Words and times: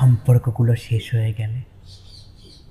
সম্পর্কগুলো 0.00 0.72
শেষ 0.86 1.04
হয়ে 1.14 1.32
গেলে। 1.32 1.60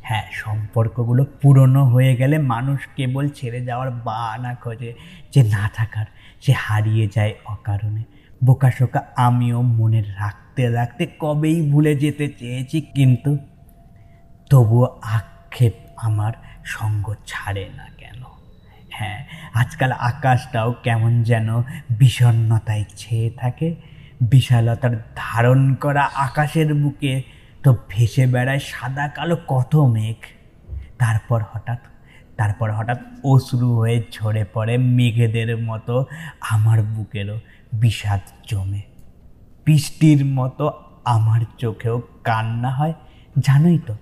হ্যাঁ 0.08 0.26
সম্পর্কগুলো 0.44 1.22
পুরনো 1.42 1.82
হয়ে 1.86 2.14
গেলে 2.16 2.36
মানুষ 2.54 2.80
কেবল 2.98 3.26
ছেড়ে 3.30 3.60
যাওয়ার 3.66 3.90
বাহানা 4.06 4.52
খোঁজে 4.56 4.92
যে 5.34 5.42
না 5.56 5.64
থাকার, 5.78 6.08
সে 6.44 6.52
হারিয়ে 6.66 7.06
যায় 7.16 7.34
অকারণে। 7.46 8.04
বোকাশোকা 8.46 9.02
আমিও 9.28 9.60
মনে 9.80 10.02
রাখতে 10.22 10.64
রাখতে 10.70 11.04
কবেই 11.20 11.58
ভুলে 11.72 11.94
যেতে 11.96 12.26
চেয়েছি, 12.40 12.78
কিন্তু 12.96 13.32
তবুও 14.52 14.88
আক্ষেপ 15.18 15.74
আমার 16.08 16.34
সঙ্গ 16.76 17.06
ছাড়ে 17.28 17.66
না 17.78 17.88
কেন। 17.98 18.22
হ্যাঁ 18.90 19.20
আজকাল 19.54 19.92
আকাশটাও 19.92 20.70
কেমন 20.86 21.12
যেন 21.24 21.50
বিষণ্ণতায় 22.00 22.86
ছেয়ে 22.98 23.30
থাকে। 23.42 23.70
বিশালতার 24.22 24.92
ধারণ 25.16 25.74
করা 25.74 26.04
আকাশের 26.16 26.74
বুকে 26.74 27.24
তো 27.64 27.78
ভেসে 27.90 28.28
বেড়ায় 28.28 28.60
সাদা 28.60 29.08
কালো 29.08 29.38
কত 29.48 29.76
মেঘ। 29.76 30.22
তারপর 30.98 31.42
হঠাৎ 31.54 31.78
তারপর 32.38 32.72
হঠাৎ 32.72 33.00
অশ্রু 33.24 33.76
হয়ে 33.76 34.04
ঝরে 34.12 34.46
পড়ে 34.54 34.78
মেঘেদের 34.78 35.58
মতো 35.58 36.06
আমার 36.50 36.84
বুকেরও 36.84 37.40
বিষাদ 37.74 38.20
জমে। 38.48 38.82
বৃষ্টির 39.66 40.26
মতো 40.26 40.72
আমার 41.06 41.42
চোখেও 41.58 42.02
কান্না 42.24 42.70
হয়, 42.70 42.94
জানোই 43.40 43.80
তো, 43.88 43.96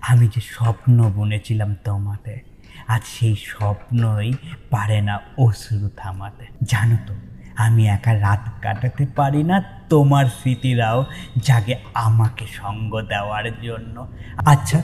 আমি 0.00 0.28
যে 0.28 0.40
স্বপ্ন 0.40 1.10
বুনেছিলাম 1.10 1.74
তোমাতে 1.84 2.40
আজ 2.88 3.02
সেই 3.04 3.36
স্বপ্নই 3.36 4.32
পারে 4.70 5.00
না 5.00 5.20
অশ্রু 5.38 5.88
থামাতে, 5.96 6.46
জানো 6.64 6.96
তো। 7.06 7.14
আমি 7.56 7.86
একা 7.86 8.20
রাত 8.20 8.48
কাটাতে 8.62 9.06
পারি 9.16 9.42
না 9.42 9.62
তোমার 9.88 10.24
স্মৃতিরাও 10.24 11.04
জাগে 11.42 11.74
আমাকে 11.94 12.46
সঙ্গ 12.46 13.00
দেওয়ার 13.00 13.62
জন্য। 13.62 14.06
আচ্ছা 14.46 14.82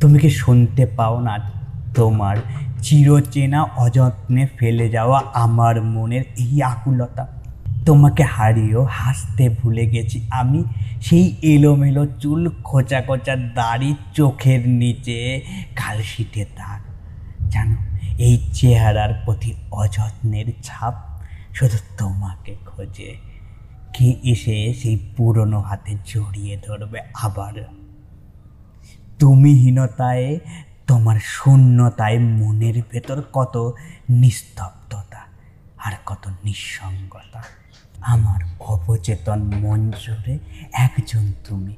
তুমি 0.00 0.18
কি 0.18 0.30
শুনতে 0.30 0.86
পাও 0.86 1.20
না 1.20 1.50
তোমার 1.94 2.36
চিরচেনা 2.82 3.62
অযত্নে 3.62 4.46
ফেলে 4.58 4.88
যাওয়া 4.88 5.22
আমার 5.34 5.82
মনের 5.82 6.22
এই 6.38 6.62
আকুলতা? 6.62 7.26
তোমাকে 7.86 8.22
হারিয়েও 8.22 8.86
হাসতে 8.90 9.48
ভুলে 9.48 9.86
গেছি 9.86 10.28
আমি 10.30 10.64
সেই 11.02 11.36
এলোমেলো 11.42 12.06
চুল 12.06 12.50
খোঁচা 12.64 13.00
খোঁচা 13.00 13.36
দাড়ি 13.36 13.94
চোখের 14.14 14.68
নিচে 14.68 15.40
কালশিটে 15.76 16.44
দাগ। 16.44 16.80
জানো, 17.50 17.76
এই 18.18 18.50
চেহারার 18.52 19.22
প্রতি 19.24 19.54
অযত্নের 19.70 20.46
ছাপ 20.62 20.94
শুধু 21.54 21.78
তোমাকে 21.98 22.56
খোঁজে। 22.66 23.16
কে 23.92 24.16
এসে 24.22 24.74
সেই 24.74 25.12
পুরনো 25.16 25.60
হাতে 25.60 25.96
জড়িয়ে 26.06 26.56
ধরবে 26.56 27.00
আবার? 27.14 27.64
তুমিহীনতায় 29.18 30.38
তোমার 30.86 31.20
শূন্যতায় 31.24 32.18
মনের 32.18 32.82
ভেতর 32.90 33.22
কত 33.32 33.74
নিস্তব্ধতা 34.10 35.20
আর 35.84 35.92
কত 36.06 36.28
নিঃসঙ্গতা? 36.44 37.42
আমার 38.00 38.40
অবচেতন 38.60 39.42
মন 39.42 39.90
জুড়ে 39.90 40.38
একজন 40.72 41.32
তুমি। 41.48 41.76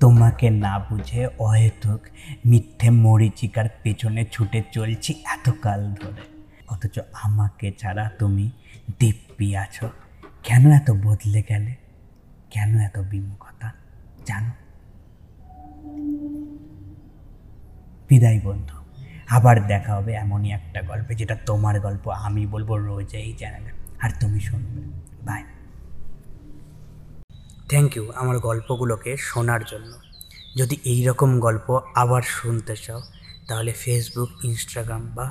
তোমাকে 0.00 0.50
না 0.50 0.78
বুঝে 0.78 1.28
অহেতুক 1.38 2.00
মিথ্যে 2.46 2.90
মরিচিকার 2.90 3.64
পেছনে 3.82 4.24
ছুটে 4.32 4.62
চলছি 4.72 5.14
এতকাল 5.24 5.94
ধরে। 5.94 6.33
অথচ 6.68 6.98
আমাকে 7.12 7.72
ছাড়া 7.78 8.10
তুমি 8.18 8.50
দিব্যি 8.98 9.56
আছো। 9.56 9.90
কেন 10.42 10.70
এত 10.70 10.90
বদলে 10.90 11.42
গেলে? 11.48 11.74
কেন 12.50 12.78
এত 12.78 12.98
বিমুখতা? 12.98 13.72
জানো? 14.26 14.50
বিদায় 18.08 18.40
বন্ধু, 18.44 18.76
আবার 19.28 19.66
দেখা 19.66 19.94
হবে 19.94 20.14
এমনই 20.14 20.50
একটা 20.50 20.82
গল্পে, 20.82 21.14
যেটা 21.14 21.34
তোমার 21.34 21.80
গল্প 21.80 22.08
আমি 22.08 22.46
বলব 22.46 22.74
রোজ 22.74 23.14
এই 23.14 23.32
চ্যানেলে। 23.32 23.70
আর 24.00 24.10
তুমি 24.20 24.40
শুনবে। 24.40 24.80
বাই 25.24 25.42
থ্যাংক 27.68 27.96
ইউ 27.96 28.10
আমার 28.10 28.38
গল্পগুলোকে 28.38 29.16
শোনার 29.16 29.60
জন্য। 29.66 29.92
যদি 30.56 30.76
এই 30.84 31.04
রকম 31.04 31.40
গল্প 31.40 31.80
আবার 31.94 32.22
শুনতে 32.22 32.76
চাও, 32.76 33.02
তাহলে 33.48 33.72
ফেসবুক 33.72 34.44
ইনস্টাগ্রাম 34.44 35.10
বা 35.14 35.30